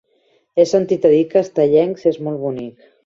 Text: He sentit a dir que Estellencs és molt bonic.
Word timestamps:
He 0.55 0.63
sentit 0.71 1.05
a 1.09 1.11
dir 1.15 1.21
que 1.33 1.43
Estellencs 1.47 2.09
és 2.13 2.19
molt 2.29 2.43
bonic. 2.47 2.91